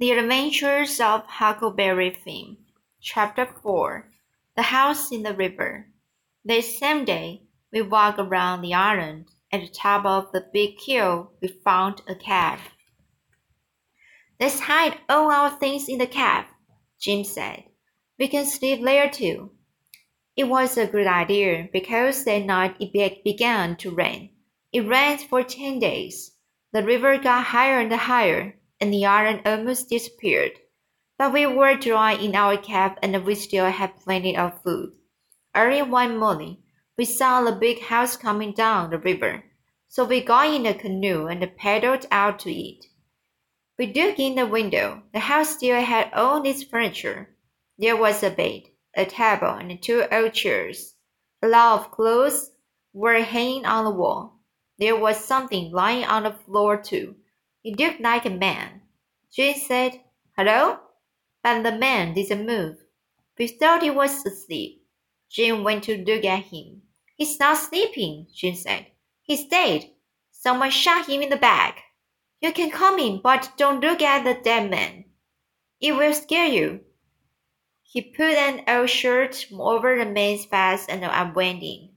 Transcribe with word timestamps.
The 0.00 0.12
Adventures 0.12 1.00
of 1.00 1.26
Huckleberry 1.26 2.10
Finn, 2.10 2.58
Chapter 3.00 3.46
4 3.46 4.08
The 4.54 4.62
House 4.62 5.10
in 5.10 5.24
the 5.24 5.34
River. 5.34 5.88
This 6.44 6.78
same 6.78 7.04
day, 7.04 7.42
we 7.72 7.82
walked 7.82 8.20
around 8.20 8.62
the 8.62 8.74
island. 8.74 9.32
At 9.50 9.62
the 9.62 9.66
top 9.66 10.04
of 10.04 10.30
the 10.30 10.46
big 10.52 10.80
hill, 10.80 11.32
we 11.42 11.48
found 11.48 12.02
a 12.06 12.14
cave. 12.14 12.60
Let's 14.38 14.60
hide 14.60 14.98
all 15.08 15.32
our 15.32 15.58
things 15.58 15.88
in 15.88 15.98
the 15.98 16.06
cave, 16.06 16.44
Jim 17.00 17.24
said. 17.24 17.64
We 18.20 18.28
can 18.28 18.46
sleep 18.46 18.84
there 18.84 19.10
too. 19.10 19.50
It 20.36 20.44
was 20.44 20.78
a 20.78 20.86
good 20.86 21.08
idea 21.08 21.70
because 21.72 22.22
that 22.22 22.46
night 22.46 22.76
it 22.78 23.24
began 23.24 23.74
to 23.78 23.90
rain. 23.90 24.30
It 24.72 24.86
rained 24.86 25.22
for 25.22 25.42
ten 25.42 25.80
days. 25.80 26.36
The 26.72 26.84
river 26.84 27.18
got 27.18 27.46
higher 27.46 27.80
and 27.80 27.92
higher, 27.92 28.54
and 28.80 28.92
the 28.92 29.06
island 29.06 29.42
almost 29.44 29.88
disappeared. 29.88 30.52
But 31.18 31.32
we 31.32 31.46
were 31.46 31.74
dry 31.74 32.12
in 32.12 32.34
our 32.34 32.56
cave 32.56 32.92
and 33.02 33.24
we 33.24 33.34
still 33.34 33.70
had 33.70 33.96
plenty 33.96 34.36
of 34.36 34.62
food. 34.62 34.92
Early 35.54 35.82
one 35.82 36.16
morning, 36.16 36.58
we 36.96 37.04
saw 37.04 37.44
a 37.46 37.52
big 37.52 37.82
house 37.82 38.16
coming 38.16 38.52
down 38.52 38.90
the 38.90 38.98
river, 38.98 39.44
so 39.88 40.04
we 40.04 40.20
got 40.20 40.48
in 40.54 40.66
a 40.66 40.74
canoe 40.74 41.26
and 41.26 41.56
paddled 41.56 42.06
out 42.10 42.38
to 42.40 42.52
it. 42.52 42.84
We 43.78 43.86
dug 43.86 44.18
in 44.18 44.34
the 44.34 44.46
window. 44.46 45.02
The 45.12 45.20
house 45.20 45.56
still 45.56 45.80
had 45.80 46.12
all 46.12 46.44
its 46.44 46.64
furniture. 46.64 47.36
There 47.78 47.96
was 47.96 48.22
a 48.24 48.30
bed, 48.30 48.62
a 48.96 49.04
table, 49.04 49.48
and 49.48 49.80
two 49.80 50.04
old 50.10 50.34
chairs. 50.34 50.94
A 51.42 51.46
lot 51.46 51.80
of 51.80 51.90
clothes 51.92 52.50
were 52.92 53.22
hanging 53.22 53.64
on 53.64 53.84
the 53.84 53.92
wall. 53.92 54.40
There 54.78 54.96
was 54.96 55.24
something 55.24 55.70
lying 55.70 56.04
on 56.04 56.24
the 56.24 56.32
floor 56.32 56.76
too. 56.76 57.14
It 57.64 57.78
looked 57.78 58.00
like 58.00 58.24
a 58.24 58.30
man. 58.30 58.82
Jim 59.32 59.54
said, 59.54 60.00
Hello? 60.36 60.78
But 61.42 61.62
the 61.62 61.72
man 61.72 62.14
didn't 62.14 62.46
move. 62.46 62.76
We 63.38 63.48
thought 63.48 63.82
he 63.82 63.90
was 63.90 64.24
asleep. 64.24 64.84
Jim 65.30 65.64
went 65.64 65.84
to 65.84 66.04
look 66.04 66.24
at 66.24 66.44
him. 66.44 66.82
He's 67.16 67.38
not 67.38 67.58
sleeping, 67.58 68.26
Jim 68.34 68.54
said. 68.54 68.86
He's 69.22 69.46
dead. 69.46 69.90
Someone 70.30 70.70
shot 70.70 71.08
him 71.08 71.20
in 71.20 71.30
the 71.30 71.36
back. 71.36 71.82
You 72.40 72.52
can 72.52 72.70
come 72.70 72.98
in, 72.98 73.20
but 73.22 73.52
don't 73.56 73.80
look 73.80 74.00
at 74.00 74.24
the 74.24 74.40
dead 74.42 74.70
man. 74.70 75.04
It 75.80 75.92
will 75.92 76.14
scare 76.14 76.46
you. 76.46 76.80
He 77.82 78.02
put 78.02 78.34
an 78.34 78.62
old 78.68 78.90
shirt 78.90 79.46
over 79.52 79.98
the 79.98 80.10
man's 80.10 80.44
face 80.44 80.86
and 80.88 81.02
went 81.34 81.62
in. 81.62 81.90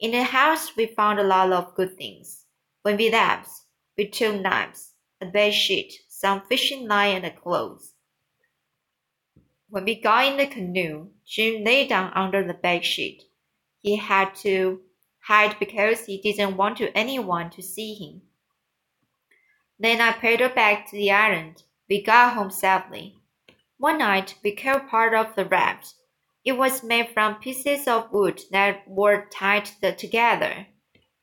In 0.00 0.12
the 0.12 0.22
house, 0.22 0.76
we 0.76 0.86
found 0.86 1.18
a 1.18 1.24
lot 1.24 1.52
of 1.52 1.74
good 1.74 1.96
things. 1.96 2.46
When 2.82 2.96
we 2.96 3.10
left, 3.10 3.50
we 3.98 4.06
took 4.06 4.40
knives, 4.40 4.94
a 5.20 5.26
bed 5.26 5.52
sheet, 5.52 5.92
some 6.08 6.40
fishing 6.48 6.86
line, 6.86 7.16
and 7.16 7.26
a 7.26 7.30
clothes. 7.32 7.94
When 9.68 9.84
we 9.84 10.00
got 10.00 10.26
in 10.26 10.36
the 10.36 10.46
canoe, 10.46 11.08
Jim 11.26 11.64
lay 11.64 11.88
down 11.88 12.12
under 12.14 12.46
the 12.46 12.54
bed 12.54 12.84
sheet. 12.84 13.24
He 13.80 13.96
had 13.96 14.36
to 14.36 14.80
hide 15.24 15.58
because 15.58 16.06
he 16.06 16.22
didn't 16.22 16.56
want 16.56 16.78
to 16.78 16.96
anyone 16.96 17.50
to 17.50 17.62
see 17.62 17.94
him. 17.94 18.22
Then 19.80 20.00
I 20.00 20.12
paddled 20.12 20.54
back 20.54 20.88
to 20.88 20.96
the 20.96 21.10
island. 21.10 21.64
We 21.88 22.02
got 22.02 22.34
home 22.34 22.50
safely. 22.50 23.16
One 23.78 23.98
night 23.98 24.36
we 24.44 24.52
killed 24.52 24.88
part 24.88 25.12
of 25.12 25.34
the 25.34 25.44
raft. 25.44 25.94
It 26.44 26.52
was 26.52 26.84
made 26.84 27.10
from 27.10 27.36
pieces 27.36 27.88
of 27.88 28.12
wood 28.12 28.40
that 28.52 28.88
were 28.88 29.28
tied 29.30 29.66
together. 29.98 30.68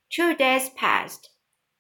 Two 0.10 0.36
days 0.36 0.70
passed, 0.70 1.30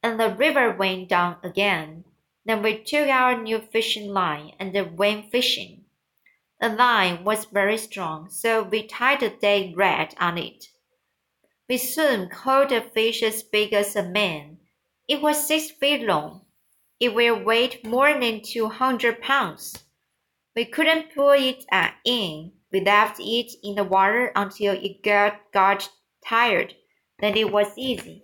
and 0.05 0.19
the 0.19 0.29
river 0.29 0.69
went 0.71 1.09
down 1.09 1.35
again. 1.41 2.03
Then 2.45 2.61
we 2.61 2.77
took 2.77 3.07
our 3.07 3.41
new 3.41 3.59
fishing 3.59 4.13
line 4.13 4.51
and 4.59 4.71
went 4.95 5.31
fishing. 5.31 5.85
The 6.61 6.69
line 6.69 7.23
was 7.23 7.45
very 7.45 7.79
strong, 7.79 8.29
so 8.29 8.61
we 8.61 8.85
tied 8.85 9.23
a 9.23 9.31
dead 9.31 9.75
rat 9.75 10.13
on 10.19 10.37
it. 10.37 10.67
We 11.67 11.77
soon 11.77 12.29
caught 12.29 12.71
a 12.71 12.81
fish 12.81 13.23
as 13.23 13.41
big 13.41 13.73
as 13.73 13.95
a 13.95 14.03
man. 14.03 14.57
It 15.07 15.23
was 15.23 15.47
six 15.47 15.71
feet 15.71 16.05
long. 16.05 16.41
It 16.99 17.15
will 17.15 17.43
weigh 17.43 17.81
more 17.83 18.13
than 18.13 18.41
two 18.43 18.69
hundred 18.69 19.23
pounds. 19.23 19.85
We 20.55 20.65
couldn't 20.65 21.15
pull 21.15 21.31
it 21.31 21.65
uh, 21.71 21.89
in, 22.05 22.51
we 22.71 22.81
left 22.81 23.19
it 23.19 23.53
in 23.63 23.73
the 23.73 23.83
water 23.83 24.31
until 24.35 24.75
it 24.75 25.01
got, 25.01 25.51
got 25.51 25.89
tired. 26.23 26.75
Then 27.19 27.35
it 27.35 27.51
was 27.51 27.73
easy. 27.75 28.21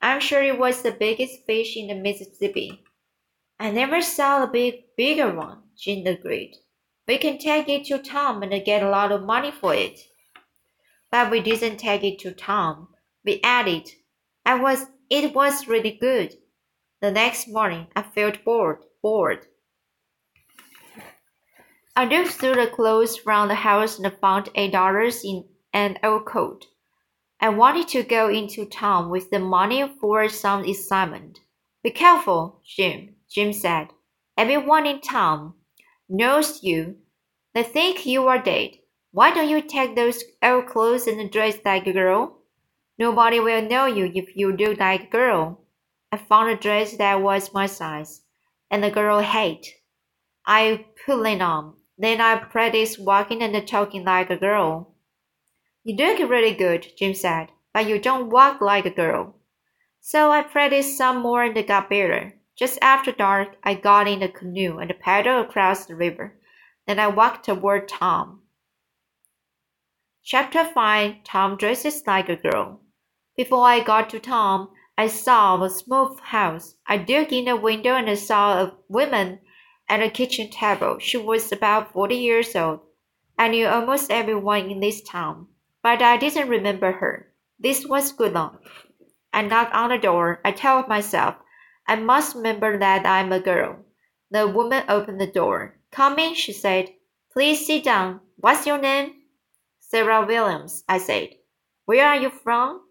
I'm 0.00 0.20
sure 0.20 0.42
it 0.42 0.58
was 0.58 0.82
the 0.82 0.92
biggest 0.92 1.44
fish 1.46 1.76
in 1.76 1.88
the 1.88 1.94
Mississippi. 1.94 2.82
I 3.58 3.70
never 3.70 4.00
saw 4.00 4.42
a 4.42 4.46
big, 4.46 4.94
bigger 4.96 5.34
one, 5.34 5.62
Jim 5.76 6.06
agreed. 6.06 6.54
We 7.08 7.18
can 7.18 7.38
take 7.38 7.68
it 7.68 7.86
to 7.86 7.98
Tom 7.98 8.42
and 8.42 8.64
get 8.64 8.82
a 8.82 8.90
lot 8.90 9.10
of 9.10 9.24
money 9.24 9.50
for 9.50 9.74
it. 9.74 9.98
But 11.10 11.30
we 11.30 11.40
didn't 11.40 11.78
take 11.78 12.04
it 12.04 12.18
to 12.20 12.32
Tom. 12.32 12.88
We 13.24 13.40
ate 13.44 13.66
it. 13.66 13.90
I 14.44 14.54
was, 14.54 14.86
it 15.10 15.34
was 15.34 15.66
really 15.66 15.92
good. 15.92 16.34
The 17.00 17.10
next 17.10 17.48
morning, 17.48 17.88
I 17.96 18.02
felt 18.02 18.44
bored, 18.44 18.78
bored. 19.02 19.46
I 21.96 22.04
looked 22.04 22.30
through 22.30 22.54
the 22.54 22.68
clothes 22.68 23.16
from 23.16 23.48
the 23.48 23.56
house 23.56 23.98
and 23.98 24.12
found 24.20 24.50
eight 24.54 24.72
dollars 24.72 25.24
in 25.24 25.44
an 25.72 25.98
old 26.04 26.26
coat. 26.26 26.66
I 27.40 27.50
wanted 27.50 27.88
to 27.88 28.02
go 28.02 28.28
into 28.28 28.66
town 28.66 29.10
with 29.10 29.30
the 29.30 29.38
money 29.38 29.88
for 30.00 30.28
some 30.28 30.64
excitement. 30.64 31.40
Be 31.84 31.90
careful, 31.90 32.60
Jim, 32.66 33.14
Jim 33.30 33.52
said. 33.52 33.88
Everyone 34.36 34.86
in 34.86 35.00
town 35.00 35.54
knows 36.08 36.62
you. 36.64 36.96
They 37.54 37.62
think 37.62 38.06
you 38.06 38.26
are 38.26 38.42
dead. 38.42 38.70
Why 39.12 39.32
don't 39.32 39.48
you 39.48 39.62
take 39.62 39.94
those 39.94 40.22
old 40.42 40.66
clothes 40.66 41.06
and 41.06 41.30
dress 41.30 41.58
like 41.64 41.86
a 41.86 41.92
girl? 41.92 42.38
Nobody 42.98 43.38
will 43.38 43.62
know 43.62 43.86
you 43.86 44.10
if 44.12 44.36
you 44.36 44.52
look 44.52 44.80
like 44.80 45.04
a 45.04 45.10
girl. 45.10 45.60
I 46.10 46.16
found 46.16 46.50
a 46.50 46.56
dress 46.56 46.96
that 46.96 47.22
was 47.22 47.54
my 47.54 47.66
size, 47.66 48.22
and 48.70 48.82
the 48.82 48.90
girl 48.90 49.20
hate. 49.20 49.66
I 50.44 50.86
put 51.06 51.24
it 51.26 51.40
on. 51.40 51.74
Then 51.96 52.20
I 52.20 52.36
practiced 52.36 52.98
walking 52.98 53.42
and 53.42 53.68
talking 53.68 54.04
like 54.04 54.30
a 54.30 54.36
girl. 54.36 54.94
You 55.88 55.96
look 55.96 56.18
really 56.28 56.52
good, 56.52 56.86
Jim 56.98 57.14
said, 57.14 57.48
but 57.72 57.88
you 57.88 57.98
don't 57.98 58.28
walk 58.28 58.60
like 58.60 58.84
a 58.84 58.90
girl. 58.90 59.36
So 60.00 60.30
I 60.30 60.42
practiced 60.42 60.98
some 60.98 61.22
more 61.22 61.42
and 61.42 61.66
got 61.66 61.88
better. 61.88 62.34
Just 62.58 62.78
after 62.82 63.10
dark, 63.10 63.56
I 63.64 63.72
got 63.72 64.06
in 64.06 64.20
the 64.20 64.28
canoe 64.28 64.76
and 64.80 64.92
paddled 65.00 65.46
across 65.46 65.86
the 65.86 65.96
river. 65.96 66.38
Then 66.86 66.98
I 66.98 67.06
walked 67.06 67.46
toward 67.46 67.88
Tom. 67.88 68.42
Chapter 70.22 70.62
5 70.62 71.24
Tom 71.24 71.56
dresses 71.56 72.02
like 72.06 72.28
a 72.28 72.36
girl. 72.36 72.82
Before 73.34 73.64
I 73.64 73.80
got 73.80 74.10
to 74.10 74.20
Tom, 74.20 74.68
I 74.98 75.06
saw 75.06 75.58
a 75.64 75.70
smooth 75.70 76.20
house. 76.20 76.74
I 76.86 76.98
dug 76.98 77.32
in 77.32 77.46
the 77.46 77.56
window 77.56 77.94
and 77.94 78.18
saw 78.18 78.60
a 78.60 78.76
woman 78.88 79.38
at 79.88 80.02
a 80.02 80.10
kitchen 80.10 80.50
table. 80.50 80.98
She 80.98 81.16
was 81.16 81.50
about 81.50 81.94
forty 81.94 82.16
years 82.16 82.54
old. 82.54 82.80
I 83.38 83.48
knew 83.48 83.66
almost 83.66 84.10
everyone 84.10 84.70
in 84.70 84.80
this 84.80 85.00
town, 85.00 85.46
but 85.82 86.02
I 86.02 86.16
didn't 86.16 86.48
remember 86.48 86.92
her. 86.92 87.32
This 87.58 87.86
was 87.86 88.12
good 88.12 88.32
luck. 88.32 88.62
I 89.32 89.42
knocked 89.42 89.74
on 89.74 89.90
the 89.90 89.98
door. 89.98 90.40
I 90.44 90.52
told 90.52 90.88
myself, 90.88 91.36
I 91.86 91.96
must 91.96 92.36
remember 92.36 92.78
that 92.78 93.06
I'm 93.06 93.32
a 93.32 93.40
girl. 93.40 93.84
The 94.30 94.46
woman 94.46 94.84
opened 94.88 95.20
the 95.20 95.26
door. 95.26 95.78
Come 95.90 96.18
in, 96.18 96.34
she 96.34 96.52
said. 96.52 96.90
Please 97.32 97.66
sit 97.66 97.84
down. 97.84 98.20
What's 98.36 98.66
your 98.66 98.78
name? 98.78 99.14
Sarah 99.80 100.26
Williams, 100.26 100.84
I 100.88 100.98
said. 100.98 101.30
Where 101.86 102.06
are 102.06 102.16
you 102.16 102.30
from? 102.30 102.82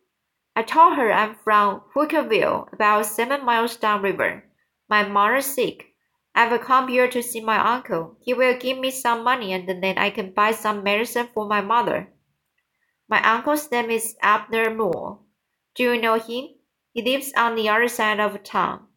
I 0.55 0.63
told 0.63 0.95
her 0.95 1.11
I'm 1.11 1.35
from 1.35 1.81
Hookerville, 1.95 2.73
about 2.73 3.05
seven 3.05 3.45
miles 3.45 3.75
downriver. 3.75 4.43
My 4.89 5.07
mother's 5.07 5.45
sick. 5.45 5.93
I 6.33 6.47
will 6.47 6.59
come 6.59 6.87
here 6.87 7.07
to 7.07 7.21
see 7.21 7.41
my 7.41 7.75
uncle. 7.75 8.17
He 8.21 8.33
will 8.33 8.57
give 8.57 8.79
me 8.79 8.89
some 8.89 9.23
money 9.23 9.53
and 9.53 9.67
then 9.67 9.97
I 9.97 10.09
can 10.09 10.33
buy 10.33 10.51
some 10.51 10.83
medicine 10.83 11.29
for 11.33 11.45
my 11.45 11.61
mother. 11.61 12.11
My 13.09 13.23
uncle's 13.23 13.71
name 13.71 13.89
is 13.89 14.17
Abner 14.21 14.73
Moore. 14.73 15.19
Do 15.75 15.83
you 15.83 16.01
know 16.01 16.19
him? 16.19 16.49
He 16.91 17.01
lives 17.01 17.31
on 17.37 17.55
the 17.55 17.69
other 17.69 17.87
side 17.87 18.19
of 18.19 18.43
town. 18.43 18.87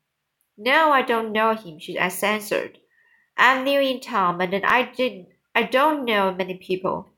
No, 0.56 0.90
I 0.90 1.02
don't 1.02 1.32
know 1.32 1.54
him, 1.54 1.78
she 1.78 1.96
answered. 1.96 2.78
I'm 3.36 3.64
new 3.64 3.80
in 3.80 4.00
town 4.00 4.40
and 4.40 4.66
I 4.66 4.82
didn't 4.82 5.28
I 5.54 5.62
don't 5.62 6.04
know 6.04 6.34
many 6.34 6.54
people. 6.58 7.10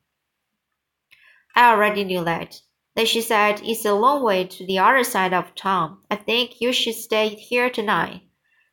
I 1.56 1.70
already 1.70 2.04
knew 2.04 2.24
that. 2.24 2.60
Then 2.94 3.06
she 3.06 3.20
said 3.20 3.60
it's 3.64 3.84
a 3.84 3.94
long 3.94 4.22
way 4.22 4.44
to 4.44 4.66
the 4.66 4.78
other 4.78 5.02
side 5.02 5.32
of 5.32 5.54
town. 5.54 5.98
I 6.10 6.16
think 6.16 6.60
you 6.60 6.72
should 6.72 6.94
stay 6.94 7.28
here 7.30 7.70
tonight. 7.70 8.22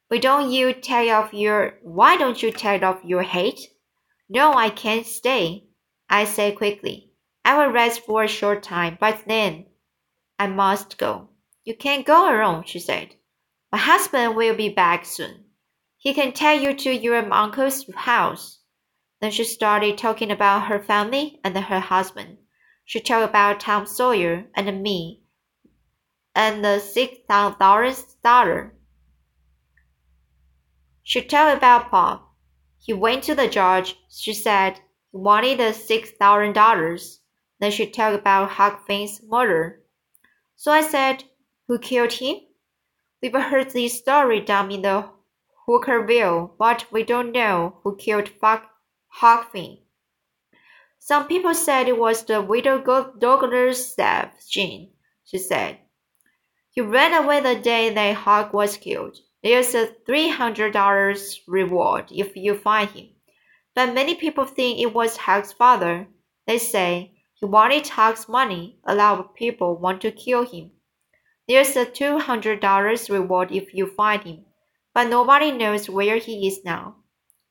Why 0.10 0.18
don't 0.18 0.52
you 0.52 0.74
take 0.74 1.10
off 1.10 1.34
your 1.34 1.80
why 1.84 2.18
don't 2.18 2.44
you 2.44 2.52
take 2.52 2.84
off 2.84 3.00
your 3.04 3.24
hat? 3.24 3.60
No, 4.28 4.54
I 4.54 4.70
can't 4.70 5.06
stay. 5.06 5.66
I 6.10 6.26
said 6.26 6.58
quickly. 6.58 7.09
I 7.50 7.58
will 7.58 7.74
rest 7.74 8.06
for 8.06 8.22
a 8.22 8.28
short 8.28 8.62
time, 8.62 9.00
but 9.00 9.24
then 9.26 9.66
I 10.38 10.46
must 10.46 11.00
go. 11.00 11.30
You 11.64 11.76
can't 11.76 12.06
go 12.06 12.30
alone, 12.30 12.64
she 12.68 12.78
said. 12.78 13.16
My 13.72 13.80
husband 13.80 14.36
will 14.36 14.54
be 14.54 14.70
back 14.70 15.04
soon. 15.04 15.46
He 15.98 16.14
can 16.14 16.32
take 16.32 16.62
you 16.62 16.76
to 16.76 16.96
your 16.96 17.18
uncle's 17.34 17.90
house. 17.96 18.60
Then 19.20 19.32
she 19.32 19.44
started 19.46 19.98
talking 19.98 20.30
about 20.30 20.68
her 20.68 20.80
family 20.80 21.40
and 21.44 21.58
her 21.58 21.80
husband. 21.80 22.38
She 22.86 23.00
talked 23.00 23.28
about 23.28 23.60
Tom 23.60 23.88
Sawyer 23.88 24.46
and 24.54 24.84
me 24.84 25.24
and 26.36 26.64
the 26.64 26.78
six 26.78 27.18
thousand 27.28 27.58
dollar. 28.24 28.76
She 31.02 31.24
told 31.24 31.58
about 31.58 31.90
Bob. 31.90 32.22
He 32.78 32.94
went 32.94 33.24
to 33.24 33.34
the 33.34 33.48
judge. 33.48 33.96
She 34.08 34.36
said 34.36 34.76
he 35.12 35.18
wanted 35.18 35.60
the 35.60 35.74
six 35.74 36.12
thousand 36.12 36.54
dollars. 36.54 37.22
Then 37.60 37.72
she 37.72 37.90
talked 37.90 38.20
about 38.20 38.52
Huck 38.52 38.86
Finn's 38.88 39.22
murder. 39.24 39.82
So 40.56 40.72
I 40.72 40.82
said, 40.82 41.24
Who 41.68 41.80
killed 41.80 42.14
him? 42.14 42.38
We've 43.22 43.34
heard 43.34 43.72
this 43.72 44.00
story 44.00 44.40
down 44.40 44.72
in 44.72 44.82
the 44.82 45.10
Hookerville, 45.68 46.52
but 46.58 46.86
we 46.92 47.04
don't 47.04 47.32
know 47.32 47.80
who 47.84 47.96
killed 47.96 48.32
Huck 48.42 48.70
Huck 49.10 49.52
Finn. 49.52 49.80
Some 51.00 51.28
people 51.28 51.54
said 51.54 51.88
it 51.88 51.98
was 51.98 52.24
the 52.24 52.42
widow 52.42 52.80
Douglas 53.18 53.92
staff, 53.92 54.34
Jean, 54.50 54.92
she 55.26 55.38
said. 55.38 55.80
He 56.72 56.82
ran 56.82 57.14
away 57.14 57.40
the 57.40 57.56
day 57.56 57.90
that 57.90 58.16
Huck 58.16 58.54
was 58.54 58.78
killed. 58.78 59.18
There's 59.44 59.74
a 59.74 59.88
$300 60.08 61.40
reward 61.48 62.06
if 62.12 62.36
you 62.36 62.56
find 62.56 62.90
him. 62.90 63.10
But 63.74 63.94
many 63.94 64.16
people 64.16 64.46
think 64.46 64.80
it 64.80 64.94
was 64.94 65.18
Huck's 65.18 65.54
father. 65.54 66.08
They 66.46 66.58
say 66.58 67.19
he 67.40 67.46
wanted 67.46 67.88
Huck's 67.88 68.28
money. 68.28 68.80
A 68.84 68.94
lot 68.94 69.20
of 69.20 69.34
people 69.34 69.78
want 69.78 70.02
to 70.02 70.12
kill 70.12 70.46
him. 70.46 70.72
There's 71.48 71.76
a 71.78 71.86
$200 71.86 73.10
reward 73.10 73.52
if 73.52 73.74
you 73.74 73.88
find 73.88 74.22
him. 74.24 74.46
But 74.94 75.10
nobody 75.10 75.52
knows 75.52 75.90
where 75.90 76.18
he 76.18 76.48
is 76.48 76.66
now. 76.66 76.98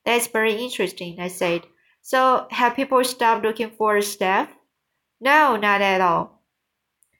That's 0.05 0.26
very 0.26 0.52
interesting, 0.52 1.19
I 1.20 1.29
said. 1.29 1.67
So 2.02 2.46
have 2.50 2.76
people 2.76 3.02
stopped 3.05 3.44
looking 3.44 3.70
for 3.70 4.00
Steph? 4.02 4.50
No, 5.20 5.56
not 5.56 5.81
at 5.81 6.00
all. 6.00 6.43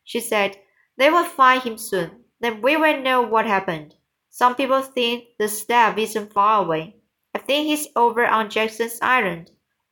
She 0.05 0.21
said, 0.21 0.57
they 0.97 1.11
will 1.11 1.25
find 1.25 1.63
him 1.63 1.79
soon. 1.79 2.25
Then 2.41 2.61
we 2.61 2.77
will 2.77 3.01
know 3.01 3.23
what 3.23 3.47
happened. 3.47 3.95
Some 4.31 4.55
people 4.55 4.83
think 4.83 5.25
the 5.39 5.49
staff 5.49 5.97
isn't 5.97 6.33
far 6.33 6.63
away. 6.63 6.97
I 7.35 7.39
think 7.39 7.67
he's 7.67 7.89
over 7.97 8.27
on 8.27 8.51
Jackson's 8.51 8.99
Island. 9.01 9.51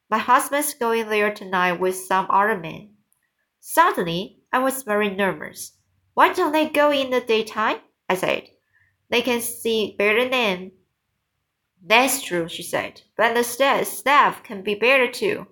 My 0.09 0.19
husband's 0.19 0.75
going 0.75 1.09
there 1.09 1.35
tonight 1.35 1.81
with 1.81 1.97
some 1.97 2.27
other 2.31 2.57
men. 2.57 2.95
Suddenly, 3.59 4.39
I 4.53 4.61
was 4.61 4.85
very 4.85 5.11
nervous. 5.11 5.73
Why 6.15 6.33
don't 6.33 6.53
they 6.53 6.69
go 6.69 6.93
in 6.93 7.11
the 7.11 7.21
daytime? 7.21 7.79
I 8.09 8.15
said. 8.15 8.49
They 9.11 9.23
can 9.23 9.41
see 9.41 9.97
better 9.99 10.29
then. 10.29 10.73
That's 11.83 12.23
true, 12.23 12.49
she 12.49 12.63
said. 12.63 13.03
But 13.17 13.35
the 13.35 13.43
staff 13.43 14.43
can 14.43 14.63
be 14.63 14.75
better 14.75 15.11
too. 15.11 15.47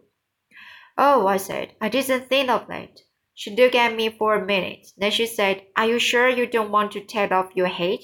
Oh, 0.96 1.26
I 1.26 1.36
said. 1.36 1.74
I 1.80 1.88
didn't 1.88 2.28
think 2.28 2.48
of 2.48 2.68
that. 2.68 3.00
She 3.34 3.54
looked 3.54 3.74
at 3.74 3.96
me 3.96 4.10
for 4.10 4.36
a 4.36 4.46
minute. 4.46 4.86
Then 4.96 5.10
she 5.10 5.26
said, 5.26 5.66
Are 5.76 5.86
you 5.86 5.98
sure 5.98 6.28
you 6.28 6.46
don't 6.46 6.70
want 6.70 6.92
to 6.92 7.00
take 7.00 7.32
off 7.32 7.56
your 7.56 7.66
hat? 7.66 8.00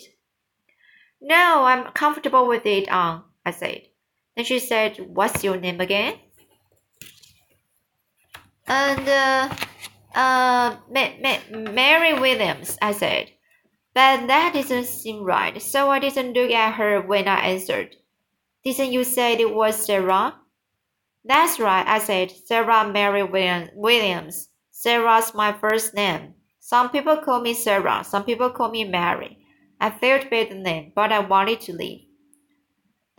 No, 1.21 1.65
I'm 1.65 1.93
comfortable 1.93 2.49
with 2.49 2.67
it 2.67 2.91
on, 2.91 3.23
I 3.47 3.53
said. 3.53 3.83
Then 4.35 4.45
she 4.45 4.59
said, 4.59 4.99
What's 4.99 5.45
your 5.45 5.57
name 5.57 5.81
again? 5.81 6.19
And, 8.71 9.07
uh, 9.07 9.55
uh, 10.15 10.77
Ma- 10.89 11.17
Ma- 11.21 11.71
Mary 11.73 12.15
Williams, 12.15 12.79
I 12.81 12.93
said. 12.93 13.33
But 13.95 14.29
that 14.29 14.53
didn't 14.55 14.87
seem 14.87 15.25
right, 15.25 15.61
so 15.61 15.91
I 15.91 15.99
didn't 15.99 16.35
look 16.35 16.51
at 16.53 16.75
her 16.75 17.03
when 17.03 17.29
I 17.29 17.49
answered. 17.51 17.97
Didn't 18.65 18.93
you 18.93 19.05
say 19.05 19.35
it 19.35 19.55
was 19.55 19.85
Sarah? 19.85 20.37
That's 21.25 21.61
right, 21.61 21.87
I 21.87 21.99
said. 21.99 22.31
Sarah 22.31 22.89
Mary 22.89 23.25
Williams. 23.25 24.49
Sarah's 24.71 25.35
my 25.35 25.53
first 25.53 25.95
name. 25.95 26.35
Some 26.61 26.91
people 26.91 27.17
call 27.19 27.41
me 27.41 27.55
Sarah, 27.55 28.05
some 28.05 28.25
people 28.25 28.51
call 28.51 28.71
me 28.71 28.85
Mary. 28.85 29.39
I 29.81 29.91
felt 29.91 30.31
bad 30.31 30.57
name, 30.57 30.93
but 30.95 31.13
I 31.13 31.21
wanted 31.21 31.61
to 31.63 31.73
leave. 31.73 32.07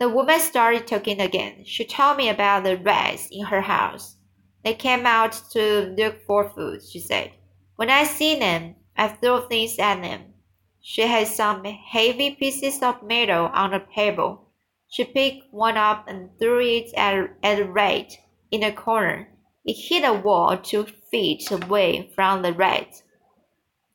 The 0.00 0.08
woman 0.08 0.40
started 0.40 0.86
talking 0.86 1.20
again. 1.20 1.64
She 1.66 1.84
told 1.84 2.16
me 2.16 2.28
about 2.28 2.64
the 2.64 2.78
rats 2.78 3.28
in 3.30 3.46
her 3.46 3.62
house. 3.62 4.16
They 4.64 4.74
came 4.74 5.06
out 5.06 5.32
to 5.52 5.94
look 5.98 6.24
for 6.26 6.50
food, 6.50 6.82
she 6.82 7.00
said. 7.00 7.32
When 7.76 7.90
I 7.90 8.04
see 8.04 8.38
them, 8.38 8.76
I 8.96 9.08
throw 9.08 9.48
things 9.48 9.78
at 9.78 10.02
them. 10.02 10.34
She 10.80 11.02
had 11.02 11.28
some 11.28 11.64
heavy 11.64 12.34
pieces 12.34 12.82
of 12.82 13.02
metal 13.02 13.46
on 13.46 13.70
the 13.70 13.82
table. 13.94 14.48
She 14.88 15.04
picked 15.04 15.52
one 15.52 15.76
up 15.76 16.06
and 16.08 16.30
threw 16.38 16.60
it 16.60 16.92
at, 16.94 17.30
at 17.42 17.60
a 17.60 17.64
rat 17.64 18.12
in 18.50 18.62
a 18.62 18.72
corner. 18.72 19.28
It 19.64 19.74
hit 19.74 20.04
a 20.04 20.12
wall 20.12 20.56
two 20.58 20.86
feet 21.10 21.50
away 21.50 22.10
from 22.14 22.42
the 22.42 22.52
rat. 22.52 23.02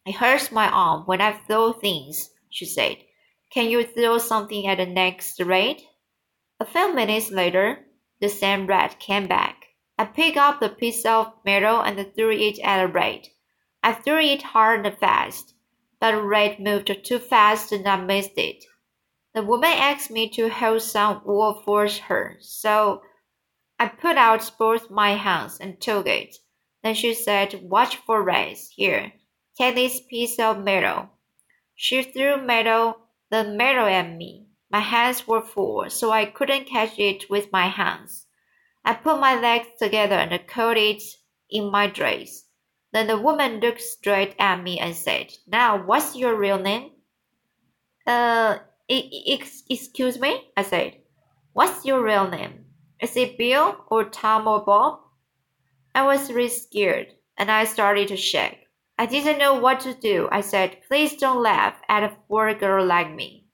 It 0.05 0.15
hurts 0.15 0.51
my 0.51 0.69
arm 0.69 1.03
when 1.05 1.21
I 1.21 1.33
throw 1.33 1.73
things 1.73 2.31
she 2.49 2.65
said. 2.65 2.97
Can 3.51 3.69
you 3.69 3.83
throw 3.83 4.17
something 4.17 4.67
at 4.67 4.77
the 4.77 4.85
next 4.85 5.39
rat? 5.41 5.81
A 6.59 6.65
few 6.65 6.93
minutes 6.93 7.29
later, 7.29 7.85
the 8.19 8.29
same 8.29 8.67
rat 8.67 8.99
came 8.99 9.27
back. 9.27 9.56
I 9.99 10.05
picked 10.05 10.37
up 10.37 10.59
the 10.59 10.69
piece 10.69 11.05
of 11.05 11.33
metal 11.43 11.81
and 11.81 11.97
threw 12.13 12.31
it 12.31 12.59
at 12.59 12.93
rat. 12.93 13.29
I 13.81 13.93
threw 13.93 14.19
it 14.19 14.43
hard 14.43 14.85
and 14.85 14.95
fast, 14.95 15.55
but 15.99 16.23
rat 16.23 16.59
moved 16.59 16.91
too 17.03 17.17
fast 17.17 17.71
and 17.71 17.87
I 17.87 17.97
missed 17.97 18.37
it. 18.37 18.63
The 19.33 19.43
woman 19.43 19.71
asked 19.71 20.11
me 20.11 20.29
to 20.29 20.49
hold 20.49 20.83
some 20.83 21.23
wool 21.25 21.63
for 21.65 21.87
her, 21.87 22.37
so 22.39 23.01
I 23.79 23.87
put 23.87 24.17
out 24.17 24.51
both 24.59 24.91
my 24.91 25.15
hands 25.15 25.57
and 25.59 25.81
took 25.81 26.05
it. 26.05 26.37
Then 26.83 26.93
she 26.93 27.15
said, 27.15 27.59
Watch 27.63 27.97
for 27.97 28.21
rats. 28.21 28.69
Here, 28.69 29.13
take 29.57 29.73
this 29.73 29.99
piece 29.99 30.37
of 30.37 30.63
metal. 30.63 31.09
She 31.73 32.03
threw 32.03 32.37
metal, 32.37 32.97
the 33.31 33.43
metal 33.43 33.87
at 33.87 34.15
me. 34.15 34.45
My 34.69 34.81
hands 34.81 35.27
were 35.27 35.41
full, 35.41 35.89
so 35.89 36.11
I 36.11 36.25
couldn't 36.25 36.65
catch 36.67 36.99
it 36.99 37.31
with 37.31 37.51
my 37.51 37.67
hands. 37.67 38.26
I 38.87 38.93
put 38.93 39.19
my 39.19 39.37
legs 39.37 39.67
together 39.77 40.15
and 40.15 40.47
caught 40.47 40.77
it 40.77 41.03
in 41.49 41.69
my 41.69 41.87
dress. 41.87 42.45
Then 42.93 43.07
the 43.07 43.19
woman 43.19 43.59
looked 43.59 43.81
straight 43.81 44.33
at 44.39 44.63
me 44.63 44.79
and 44.79 44.95
said, 44.95 45.33
Now, 45.45 45.85
what's 45.85 46.15
your 46.15 46.37
real 46.37 46.57
name? 46.57 46.91
Uh, 48.05 48.59
excuse 48.87 50.17
me? 50.17 50.51
I 50.55 50.61
said. 50.61 51.01
What's 51.51 51.83
your 51.83 52.01
real 52.01 52.29
name? 52.29 52.63
Is 53.01 53.17
it 53.17 53.37
Bill 53.37 53.75
or 53.91 54.05
Tom 54.05 54.47
or 54.47 54.63
Bob? 54.63 54.99
I 55.93 56.03
was 56.03 56.31
really 56.31 56.47
scared 56.47 57.07
and 57.37 57.51
I 57.51 57.65
started 57.65 58.07
to 58.07 58.15
shake. 58.15 58.69
I 58.97 59.05
didn't 59.05 59.37
know 59.37 59.55
what 59.55 59.81
to 59.81 59.95
do. 59.95 60.29
I 60.31 60.39
said, 60.39 60.77
Please 60.87 61.17
don't 61.17 61.43
laugh 61.43 61.75
at 61.89 62.03
a 62.05 62.15
poor 62.29 62.53
girl 62.53 62.85
like 62.85 63.13
me. 63.13 63.47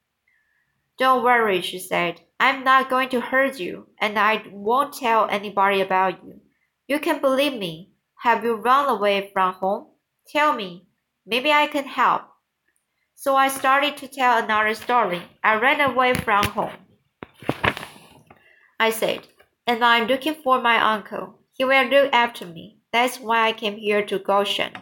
Don't 0.99 1.23
worry, 1.23 1.61
she 1.61 1.79
said. 1.79 2.21
I'm 2.43 2.65
not 2.65 2.89
going 2.89 3.07
to 3.11 3.21
hurt 3.21 3.57
you, 3.57 3.87
and 4.01 4.19
I 4.19 4.43
won't 4.51 4.91
tell 4.91 5.29
anybody 5.29 5.79
about 5.79 6.25
you. 6.25 6.41
You 6.89 6.99
can 6.99 7.21
believe 7.21 7.53
me. 7.57 7.93
Have 8.17 8.43
you 8.43 8.55
run 8.55 8.89
away 8.89 9.29
from 9.31 9.53
home? 9.53 9.87
Tell 10.27 10.51
me. 10.51 10.85
Maybe 11.25 11.53
I 11.53 11.67
can 11.67 11.85
help. 11.85 12.23
So 13.15 13.37
I 13.37 13.47
started 13.47 13.95
to 13.95 14.09
tell 14.09 14.43
another 14.43 14.73
story. 14.73 15.21
I 15.41 15.55
ran 15.55 15.79
away 15.79 16.15
from 16.15 16.43
home. 16.43 16.75
I 18.77 18.89
said, 18.89 19.25
and 19.65 19.81
I'm 19.81 20.07
looking 20.07 20.35
for 20.35 20.59
my 20.59 20.95
uncle. 20.95 21.39
He 21.53 21.63
will 21.63 21.85
look 21.85 22.11
after 22.11 22.45
me. 22.45 22.81
That's 22.91 23.21
why 23.21 23.47
I 23.47 23.53
came 23.53 23.77
here 23.77 24.05
to 24.07 24.19
Goshen. 24.19 24.73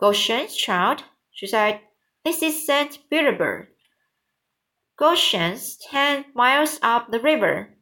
Goshen, 0.00 0.48
child, 0.48 1.04
she 1.30 1.46
said. 1.46 1.78
This 2.24 2.42
is 2.42 2.66
St. 2.66 2.98
Petersburg. 3.08 3.68
Goshen's 4.98 5.76
ten 5.76 6.24
miles 6.34 6.78
up 6.80 7.10
the 7.10 7.20
river. 7.20 7.76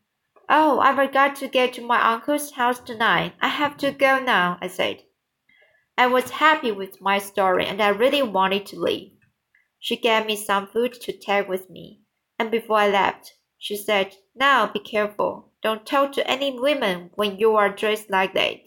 Oh, 0.49 0.81
I 0.81 0.97
forgot 0.97 1.37
to 1.37 1.47
get 1.47 1.73
to 1.75 1.87
my 1.87 2.13
uncle's 2.13 2.51
house 2.51 2.81
tonight. 2.81 3.35
I 3.41 3.47
have 3.47 3.77
to 3.79 3.93
go 3.93 4.19
now, 4.19 4.59
I 4.61 4.67
said. 4.67 5.05
I 5.97 6.09
was 6.09 6.31
happy 6.31 6.73
with 6.73 7.01
my 7.01 7.19
story 7.19 7.67
and 7.67 7.81
I 7.81 7.91
really 7.91 8.23
wanted 8.23 8.67
to 8.67 8.81
leave. 8.81 9.13
She 9.79 9.97
gave 9.97 10.27
me 10.27 10.35
some 10.35 10.67
food 10.67 10.93
to 11.03 11.13
take 11.13 11.49
with 11.49 11.71
me, 11.71 12.01
and 12.37 12.51
before 12.51 12.79
I 12.79 12.89
left, 12.89 13.35
she 13.59 13.77
said, 13.77 14.17
Now 14.35 14.67
be 14.67 14.81
careful. 14.81 15.53
Don't 15.63 15.87
talk 15.87 16.11
to 16.15 16.29
any 16.29 16.59
women 16.59 17.11
when 17.15 17.39
you 17.39 17.55
are 17.55 17.69
dressed 17.69 18.11
like 18.11 18.35
that. 18.35 18.59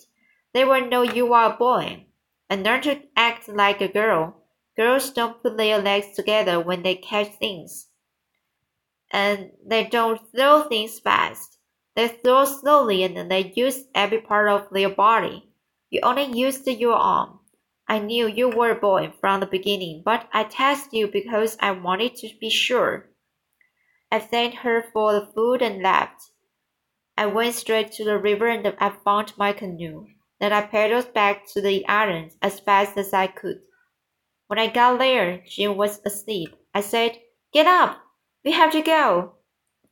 They 0.54 0.63
will 0.63 0.88
know 0.88 1.01
you 1.01 1.34
are 1.34 1.54
a 1.54 1.58
boy 1.58 2.06
and 2.50 2.63
learn 2.63 2.82
to 2.84 3.01
act 3.18 3.50
like 3.50 3.82
a 3.82 3.89
girl. 3.89 4.46
Girls 4.77 5.12
don't 5.12 5.44
put 5.44 5.58
their 5.58 5.80
legs 5.80 6.16
together 6.16 6.62
when 6.62 6.84
they 6.84 6.96
catch 6.96 7.36
things. 7.36 7.87
And 9.11 9.51
they 9.65 9.85
don't 9.85 10.21
throw 10.31 10.63
things 10.63 10.99
fast. 10.99 11.57
They 11.95 12.09
throw 12.09 12.45
slowly 12.45 13.03
and 13.03 13.31
they 13.31 13.53
use 13.55 13.85
every 13.95 14.21
part 14.21 14.49
of 14.49 14.69
their 14.69 14.89
body. 14.89 15.49
You 15.89 16.01
only 16.03 16.25
used 16.25 16.67
your 16.67 16.93
arm. 16.93 17.39
I 17.87 17.99
knew 17.99 18.27
you 18.27 18.49
were 18.49 18.71
a 18.71 18.75
boy 18.75 19.13
from 19.21 19.39
the 19.39 19.45
beginning, 19.45 20.01
but 20.03 20.27
I 20.33 20.43
tested 20.43 20.93
you 20.93 21.07
because 21.07 21.57
I 21.59 21.71
wanted 21.71 22.15
to 22.17 22.29
be 22.39 22.49
sure. 22.49 23.09
I 24.11 24.19
thanked 24.19 24.57
her 24.57 24.83
for 24.93 25.13
the 25.13 25.25
food 25.33 25.61
and 25.61 25.81
left. 25.81 26.31
I 27.17 27.25
went 27.25 27.55
straight 27.55 27.93
to 27.93 28.03
the 28.03 28.17
river 28.17 28.47
and 28.47 28.75
I 28.79 28.89
found 28.89 29.33
my 29.37 29.53
canoe. 29.53 30.07
Then 30.39 30.53
I 30.53 30.61
paddled 30.61 31.13
back 31.13 31.47
to 31.53 31.61
the 31.61 31.87
island 31.87 32.31
as 32.41 32.59
fast 32.59 32.97
as 32.97 33.13
I 33.13 33.27
could. 33.27 33.61
When 34.47 34.59
I 34.59 34.67
got 34.67 34.99
there, 34.99 35.43
Jim 35.47 35.77
was 35.77 35.99
asleep. 36.05 36.55
I 36.73 36.81
said, 36.81 37.19
Get 37.53 37.65
up! 37.65 38.01
We 38.44 38.51
have 38.51 38.72
to 38.72 38.82
go. 38.82 39.34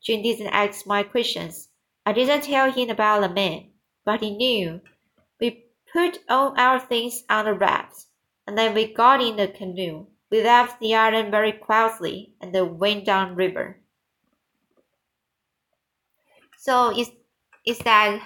Jim 0.01 0.21
didn't 0.21 0.47
ask 0.47 0.85
my 0.85 1.03
questions. 1.03 1.69
I 2.05 2.13
didn't 2.13 2.43
tell 2.43 2.71
him 2.71 2.89
about 2.89 3.21
the 3.21 3.29
man, 3.29 3.71
but 4.05 4.21
he 4.21 4.31
knew. 4.35 4.81
We 5.39 5.65
put 5.91 6.19
all 6.29 6.53
our 6.57 6.79
things 6.79 7.23
on 7.29 7.45
the 7.45 7.53
rafts, 7.53 8.07
and 8.45 8.57
then 8.57 8.73
we 8.73 8.93
got 8.93 9.21
in 9.21 9.37
the 9.37 9.47
canoe. 9.47 10.07
We 10.29 10.43
left 10.43 10.79
the 10.79 10.95
island 10.95 11.31
very 11.31 11.51
quietly 11.51 12.33
and 12.41 12.53
then 12.53 12.77
went 12.77 13.05
down 13.05 13.35
river. 13.35 13.79
So 16.57 16.97
is 16.97 17.11
is 17.65 17.79
that 17.79 18.21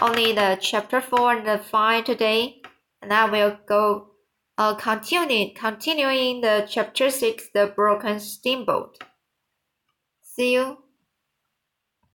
only 0.00 0.32
the 0.32 0.58
chapter 0.60 1.00
four 1.00 1.32
and 1.32 1.46
the 1.46 1.58
five 1.58 2.04
today? 2.04 2.62
And 3.02 3.12
I 3.12 3.28
will 3.28 3.58
go 3.66 4.10
uh, 4.56 4.74
continue 4.74 5.52
continuing 5.54 6.40
the 6.40 6.66
chapter 6.68 7.10
six, 7.10 7.48
the 7.52 7.72
broken 7.74 8.20
steamboat. 8.20 9.02
See 10.36 10.52
you 10.54 10.83